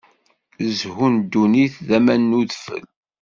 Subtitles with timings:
[0.71, 2.85] Zzhu n ddunit d aman n udfel.